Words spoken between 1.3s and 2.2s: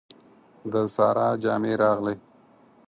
جامې راغلې.